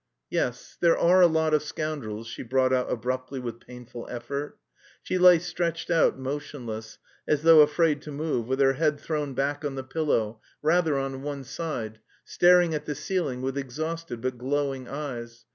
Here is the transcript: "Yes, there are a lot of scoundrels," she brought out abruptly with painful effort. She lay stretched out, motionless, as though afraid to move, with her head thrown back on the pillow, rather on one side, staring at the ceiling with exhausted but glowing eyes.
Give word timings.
"Yes, 0.31 0.77
there 0.79 0.97
are 0.97 1.21
a 1.21 1.27
lot 1.27 1.53
of 1.53 1.61
scoundrels," 1.61 2.25
she 2.25 2.41
brought 2.41 2.73
out 2.73 2.91
abruptly 2.91 3.39
with 3.39 3.59
painful 3.59 4.07
effort. 4.09 4.57
She 5.03 5.19
lay 5.19 5.37
stretched 5.37 5.91
out, 5.91 6.17
motionless, 6.17 6.97
as 7.27 7.43
though 7.43 7.59
afraid 7.61 8.01
to 8.01 8.11
move, 8.11 8.47
with 8.47 8.59
her 8.61 8.73
head 8.73 8.99
thrown 8.99 9.35
back 9.35 9.63
on 9.63 9.75
the 9.75 9.83
pillow, 9.83 10.41
rather 10.63 10.97
on 10.97 11.21
one 11.21 11.43
side, 11.43 11.99
staring 12.25 12.73
at 12.73 12.85
the 12.85 12.95
ceiling 12.95 13.43
with 13.43 13.59
exhausted 13.59 14.21
but 14.21 14.39
glowing 14.39 14.87
eyes. 14.87 15.45